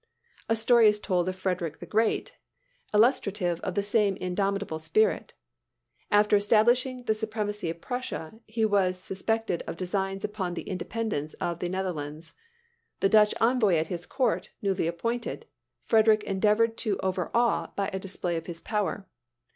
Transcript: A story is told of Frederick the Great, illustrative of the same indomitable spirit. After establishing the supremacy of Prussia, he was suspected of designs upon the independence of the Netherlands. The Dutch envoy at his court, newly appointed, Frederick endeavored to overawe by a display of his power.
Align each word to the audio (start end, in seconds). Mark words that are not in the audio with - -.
A 0.49 0.55
story 0.55 0.87
is 0.87 0.99
told 0.99 1.29
of 1.29 1.35
Frederick 1.35 1.77
the 1.77 1.85
Great, 1.85 2.31
illustrative 2.91 3.59
of 3.59 3.75
the 3.75 3.83
same 3.83 4.15
indomitable 4.15 4.79
spirit. 4.79 5.33
After 6.09 6.35
establishing 6.35 7.03
the 7.03 7.13
supremacy 7.13 7.69
of 7.69 7.81
Prussia, 7.81 8.39
he 8.47 8.65
was 8.65 8.97
suspected 8.97 9.61
of 9.67 9.77
designs 9.77 10.23
upon 10.23 10.55
the 10.55 10.63
independence 10.63 11.35
of 11.35 11.59
the 11.59 11.69
Netherlands. 11.69 12.33
The 12.99 13.09
Dutch 13.09 13.35
envoy 13.39 13.75
at 13.75 13.89
his 13.93 14.07
court, 14.07 14.49
newly 14.59 14.87
appointed, 14.87 15.45
Frederick 15.85 16.23
endeavored 16.23 16.77
to 16.77 16.97
overawe 17.03 17.67
by 17.75 17.89
a 17.93 17.99
display 17.99 18.37
of 18.37 18.47
his 18.47 18.59
power. 18.59 19.07